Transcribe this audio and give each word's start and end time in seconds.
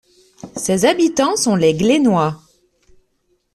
Ses 0.55 0.85
habitants 0.85 1.35
sont 1.35 1.55
les 1.55 1.75
Glennois. 1.75 2.41